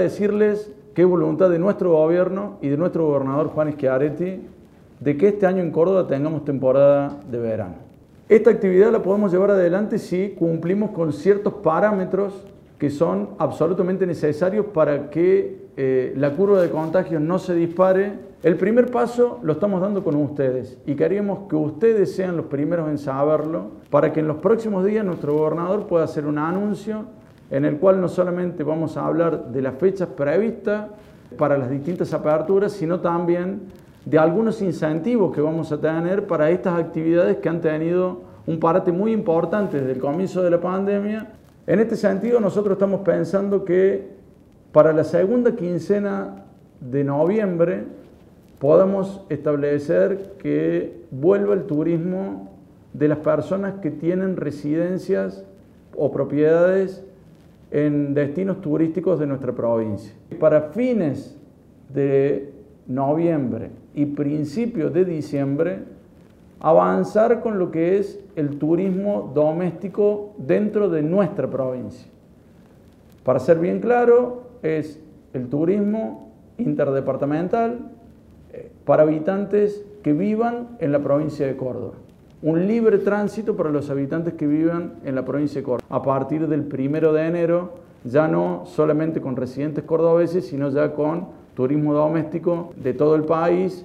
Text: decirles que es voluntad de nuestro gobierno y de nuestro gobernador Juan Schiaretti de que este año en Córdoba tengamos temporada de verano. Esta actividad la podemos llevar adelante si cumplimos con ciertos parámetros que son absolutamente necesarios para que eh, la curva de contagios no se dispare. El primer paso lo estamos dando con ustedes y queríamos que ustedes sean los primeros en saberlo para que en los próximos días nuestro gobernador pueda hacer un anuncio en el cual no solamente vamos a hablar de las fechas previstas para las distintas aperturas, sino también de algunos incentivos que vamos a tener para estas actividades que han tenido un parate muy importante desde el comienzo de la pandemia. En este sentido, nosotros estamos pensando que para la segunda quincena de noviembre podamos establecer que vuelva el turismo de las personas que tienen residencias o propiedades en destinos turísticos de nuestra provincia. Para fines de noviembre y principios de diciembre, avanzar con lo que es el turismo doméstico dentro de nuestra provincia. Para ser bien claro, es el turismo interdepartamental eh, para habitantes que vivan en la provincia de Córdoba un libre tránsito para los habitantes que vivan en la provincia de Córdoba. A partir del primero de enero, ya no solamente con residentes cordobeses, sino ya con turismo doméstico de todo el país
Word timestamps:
decirles 0.00 0.70
que 0.94 1.02
es 1.02 1.08
voluntad 1.08 1.50
de 1.50 1.58
nuestro 1.58 1.90
gobierno 1.90 2.58
y 2.62 2.68
de 2.68 2.76
nuestro 2.76 3.08
gobernador 3.08 3.48
Juan 3.48 3.72
Schiaretti 3.72 4.46
de 5.00 5.16
que 5.16 5.26
este 5.26 5.44
año 5.44 5.60
en 5.60 5.72
Córdoba 5.72 6.06
tengamos 6.06 6.44
temporada 6.44 7.18
de 7.28 7.36
verano. 7.36 7.74
Esta 8.28 8.50
actividad 8.50 8.92
la 8.92 9.02
podemos 9.02 9.32
llevar 9.32 9.50
adelante 9.50 9.98
si 9.98 10.36
cumplimos 10.38 10.90
con 10.90 11.12
ciertos 11.12 11.54
parámetros 11.54 12.46
que 12.78 12.90
son 12.90 13.30
absolutamente 13.38 14.06
necesarios 14.06 14.66
para 14.66 15.10
que 15.10 15.66
eh, 15.76 16.14
la 16.16 16.30
curva 16.30 16.62
de 16.62 16.70
contagios 16.70 17.20
no 17.20 17.40
se 17.40 17.56
dispare. 17.56 18.12
El 18.44 18.54
primer 18.54 18.92
paso 18.92 19.40
lo 19.42 19.54
estamos 19.54 19.80
dando 19.80 20.04
con 20.04 20.14
ustedes 20.14 20.78
y 20.86 20.94
queríamos 20.94 21.48
que 21.48 21.56
ustedes 21.56 22.14
sean 22.14 22.36
los 22.36 22.46
primeros 22.46 22.88
en 22.88 22.98
saberlo 22.98 23.72
para 23.90 24.12
que 24.12 24.20
en 24.20 24.28
los 24.28 24.36
próximos 24.36 24.84
días 24.84 25.04
nuestro 25.04 25.34
gobernador 25.34 25.88
pueda 25.88 26.04
hacer 26.04 26.24
un 26.24 26.38
anuncio 26.38 27.17
en 27.50 27.64
el 27.64 27.78
cual 27.78 28.00
no 28.00 28.08
solamente 28.08 28.62
vamos 28.62 28.96
a 28.96 29.06
hablar 29.06 29.48
de 29.50 29.62
las 29.62 29.74
fechas 29.76 30.08
previstas 30.08 30.86
para 31.36 31.56
las 31.58 31.70
distintas 31.70 32.12
aperturas, 32.12 32.72
sino 32.72 33.00
también 33.00 33.60
de 34.04 34.18
algunos 34.18 34.62
incentivos 34.62 35.34
que 35.34 35.40
vamos 35.40 35.70
a 35.72 35.80
tener 35.80 36.26
para 36.26 36.50
estas 36.50 36.78
actividades 36.78 37.38
que 37.38 37.48
han 37.48 37.60
tenido 37.60 38.22
un 38.46 38.58
parate 38.58 38.92
muy 38.92 39.12
importante 39.12 39.78
desde 39.78 39.92
el 39.92 39.98
comienzo 39.98 40.42
de 40.42 40.50
la 40.50 40.60
pandemia. 40.60 41.26
En 41.66 41.80
este 41.80 41.96
sentido, 41.96 42.40
nosotros 42.40 42.72
estamos 42.72 43.02
pensando 43.02 43.64
que 43.64 44.08
para 44.72 44.92
la 44.92 45.04
segunda 45.04 45.54
quincena 45.54 46.44
de 46.80 47.04
noviembre 47.04 47.84
podamos 48.58 49.20
establecer 49.28 50.34
que 50.38 51.04
vuelva 51.10 51.54
el 51.54 51.64
turismo 51.64 52.50
de 52.92 53.08
las 53.08 53.18
personas 53.18 53.74
que 53.80 53.90
tienen 53.90 54.36
residencias 54.36 55.44
o 55.96 56.10
propiedades 56.10 57.04
en 57.70 58.14
destinos 58.14 58.60
turísticos 58.60 59.18
de 59.18 59.26
nuestra 59.26 59.52
provincia. 59.52 60.14
Para 60.40 60.62
fines 60.70 61.36
de 61.92 62.52
noviembre 62.86 63.70
y 63.94 64.06
principios 64.06 64.92
de 64.92 65.04
diciembre, 65.04 65.80
avanzar 66.60 67.40
con 67.40 67.58
lo 67.58 67.70
que 67.70 67.98
es 67.98 68.20
el 68.36 68.58
turismo 68.58 69.30
doméstico 69.34 70.34
dentro 70.38 70.88
de 70.88 71.02
nuestra 71.02 71.48
provincia. 71.48 72.08
Para 73.24 73.38
ser 73.38 73.58
bien 73.58 73.80
claro, 73.80 74.44
es 74.62 75.00
el 75.34 75.48
turismo 75.48 76.32
interdepartamental 76.56 77.90
eh, 78.52 78.70
para 78.84 79.02
habitantes 79.02 79.84
que 80.02 80.12
vivan 80.12 80.76
en 80.80 80.92
la 80.92 81.00
provincia 81.00 81.46
de 81.46 81.56
Córdoba 81.56 81.94
un 82.42 82.66
libre 82.66 82.98
tránsito 82.98 83.56
para 83.56 83.70
los 83.70 83.90
habitantes 83.90 84.34
que 84.34 84.46
vivan 84.46 84.94
en 85.04 85.14
la 85.14 85.24
provincia 85.24 85.60
de 85.60 85.64
Córdoba. 85.64 85.86
A 85.88 86.02
partir 86.02 86.46
del 86.46 86.62
primero 86.62 87.12
de 87.12 87.26
enero, 87.26 87.74
ya 88.04 88.28
no 88.28 88.64
solamente 88.66 89.20
con 89.20 89.36
residentes 89.36 89.84
cordobeses, 89.84 90.46
sino 90.46 90.70
ya 90.70 90.92
con 90.94 91.26
turismo 91.54 91.92
doméstico 91.94 92.72
de 92.76 92.94
todo 92.94 93.16
el 93.16 93.24
país 93.24 93.84